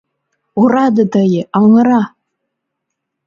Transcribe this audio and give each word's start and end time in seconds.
«Ораде 0.61 1.05
тые, 1.13 1.41
аҥыра! 1.59 2.01